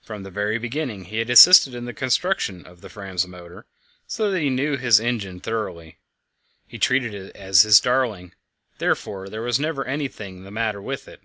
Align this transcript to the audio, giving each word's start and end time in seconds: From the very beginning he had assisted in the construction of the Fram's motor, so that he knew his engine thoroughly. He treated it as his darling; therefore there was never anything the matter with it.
From 0.00 0.22
the 0.22 0.30
very 0.30 0.56
beginning 0.56 1.04
he 1.04 1.18
had 1.18 1.28
assisted 1.28 1.74
in 1.74 1.84
the 1.84 1.92
construction 1.92 2.64
of 2.64 2.80
the 2.80 2.88
Fram's 2.88 3.26
motor, 3.26 3.66
so 4.06 4.30
that 4.30 4.40
he 4.40 4.48
knew 4.48 4.78
his 4.78 4.98
engine 4.98 5.40
thoroughly. 5.40 5.98
He 6.66 6.78
treated 6.78 7.12
it 7.12 7.36
as 7.36 7.60
his 7.60 7.78
darling; 7.78 8.32
therefore 8.78 9.28
there 9.28 9.42
was 9.42 9.60
never 9.60 9.84
anything 9.84 10.42
the 10.44 10.50
matter 10.50 10.80
with 10.80 11.06
it. 11.06 11.20